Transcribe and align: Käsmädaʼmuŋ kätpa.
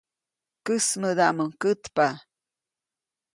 Käsmädaʼmuŋ 0.65 1.49
kätpa. 1.61 2.05